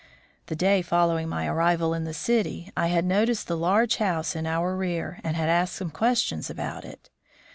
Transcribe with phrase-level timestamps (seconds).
[0.47, 4.47] The day following my arrival in the city I had noticed the large house in
[4.47, 7.11] our rear, and had asked some questions about it.